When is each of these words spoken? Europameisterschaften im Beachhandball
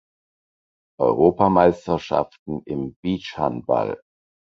Europameisterschaften 0.99 2.63
im 2.65 2.95
Beachhandball 3.03 4.01